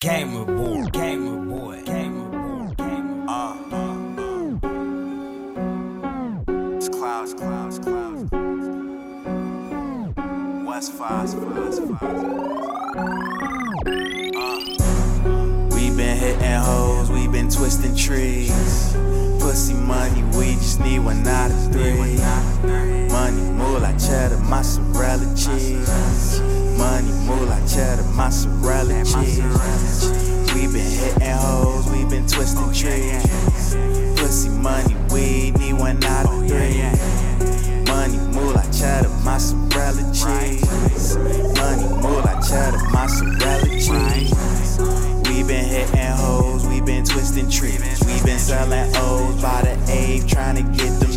[0.00, 3.34] Gamer boy, gamer boy, gamer boy, gamer boy.
[6.46, 8.30] Uh, it's clouds, clouds, clouds.
[10.64, 12.16] West five, five, five.
[14.36, 14.58] Uh,
[15.74, 18.52] we been hitting hoes, we been twisting trees.
[19.40, 22.20] Pussy money, we just need one out of three.
[23.08, 26.57] Money, moolah, cheddar, mozzarella cheese.
[26.78, 29.42] Money, moolah, cheddar, mozzarella cheese.
[30.54, 33.74] We been hitting hoes, we been twisting trees.
[34.16, 36.80] Pussy money, we need one out of three.
[37.90, 41.16] Money, moolah, cheddar, mozzarella cheese.
[41.58, 44.78] Money, moolah, cheddar, mozzarella cheese.
[45.28, 48.00] We been hitting hoes, we been twisting trees.
[48.06, 51.08] We been selling O's by the A, trying to get them.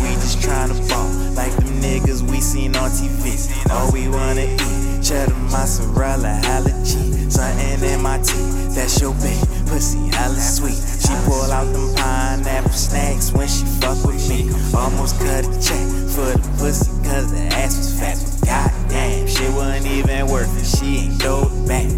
[0.00, 3.70] We just trying to ball like them niggas we seen on TV.
[3.70, 6.40] All we wanna eat, cheddar, mozzarella,
[6.82, 7.34] cheese.
[7.34, 9.44] Something in my teeth, that's your babe.
[9.68, 10.80] Pussy hella sweet.
[11.04, 14.48] She pull out them pineapple snacks when she fuck with me.
[14.74, 18.16] Almost cut a check for the pussy cause the ass was fat.
[18.16, 20.64] But goddamn, shit wasn't even worth it.
[20.64, 21.90] She ain't it back.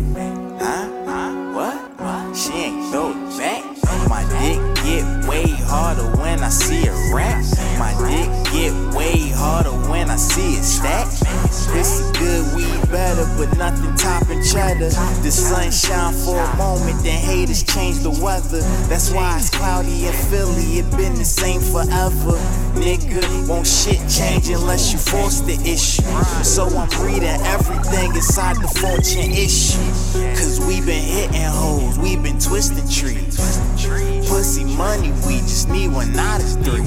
[0.61, 0.89] Huh?
[1.07, 1.89] huh?
[1.99, 2.37] What?
[2.37, 3.77] She ain't it back.
[4.09, 7.45] My dick get way harder when I see a rap.
[7.79, 11.07] My dick get way harder when I see it stack.
[11.73, 12.76] This is good weed
[13.37, 14.91] but nothing topping cheddar.
[15.23, 18.61] The sun shine for a moment, then haters change the weather.
[18.89, 20.79] That's why it's cloudy in Philly.
[20.79, 22.39] It been the same forever.
[22.75, 26.03] Nigga, won't shit change unless you force the issue.
[26.43, 29.79] So I'm reading everything inside the fortune issue.
[30.37, 33.37] Cause we been hitting hoes, we been twisting trees.
[34.29, 36.83] Pussy money, we just need one out of three.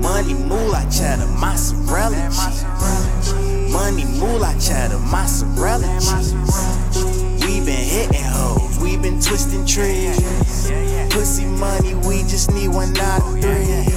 [0.00, 3.49] Money, moolah, cheddar, mozzarella cheese.
[3.80, 6.34] Money, moolah, cheddar, mozzarella cheese.
[7.40, 10.20] We been hitting hoes, we been twisting trees.
[11.08, 13.88] Pussy money, we just need one out three.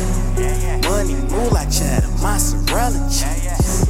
[0.87, 3.85] Money, moolah, cheddar, mozzarella cheese.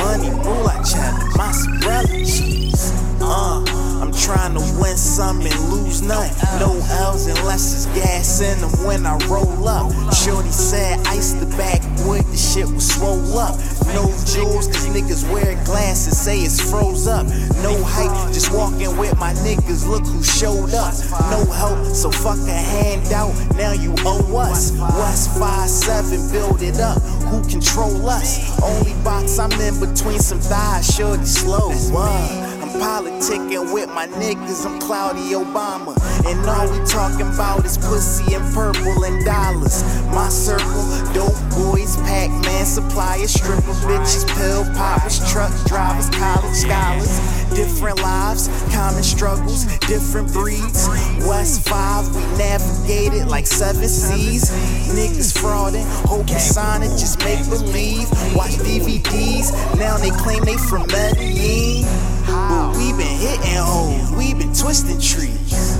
[0.00, 2.90] Money, moolah, cheddar, mozzarella cheese.
[3.20, 3.62] Uh,
[4.00, 6.30] I'm trying to win some and lose none.
[6.58, 9.92] No L's unless it's gas in them when I roll up.
[10.14, 13.56] Shorty said ice the backwood, the shit was swole up.
[13.94, 17.26] No jewels, cause niggas wear glasses, say it's froze up.
[17.62, 20.94] No hype, just walking with my niggas, look who showed up.
[21.30, 24.72] No help, so fuck a handout, now you owe us.
[24.72, 27.00] West 5-7, build it up,
[27.30, 28.60] who control us?
[28.62, 32.47] Only box I'm in between some thighs, shorty slow up.
[32.68, 35.96] I'm politicking with my niggas, I'm Cloudy Obama.
[36.26, 39.82] And all we talking about is pussy and purple and dollars.
[40.08, 40.84] My circle,
[41.14, 47.20] dope boys, Pac Man suppliers, stripper bitches, pill poppers, truck drivers, college scholars.
[47.56, 50.88] Different lives, common struggles, different breeds.
[51.26, 54.50] West 5, we navigated like seven seas.
[54.92, 58.10] Niggas frauding, hoping sign it, just make believe.
[58.34, 62.17] Watch DVDs, now they claim they from Medellin.
[62.28, 65.78] But we been hitting hoes, we been twisting trees.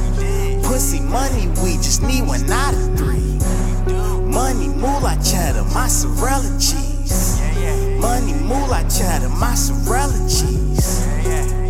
[0.66, 3.38] Pussy money, we just need one out of three.
[4.24, 7.40] Money, moolah, cheddar, mozzarella cheese.
[8.00, 11.04] Money, moolah, cheddar, mozzarella cheese.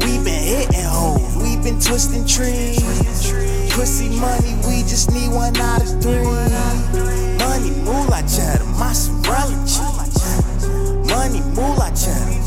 [0.05, 2.79] We been hitting hoes, we been twisting trees.
[3.73, 6.23] Pussy money, we just need one out of three.
[7.43, 10.69] Money, moolah, cheddar, mozzarella cheese.
[11.11, 12.38] Money, moolah, cheddar.